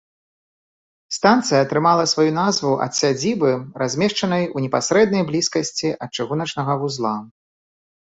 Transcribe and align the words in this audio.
Станцыя 1.15 1.57
атрымала 1.65 2.05
сваю 2.13 2.31
назву 2.37 2.71
ад 2.85 2.93
сядзібы, 2.99 3.51
размешчанай 3.81 4.43
у 4.55 4.63
непасрэднай 4.65 5.23
блізкасці 5.29 5.89
ад 6.07 6.19
чыгуначнага 6.19 6.73
вузла. 6.85 7.13